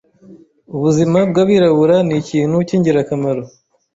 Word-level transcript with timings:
Ubuzima 0.75 1.17
Bwabirabura 1.29 1.95
nikintu 2.09 2.55
kingirakamaro 2.67 3.43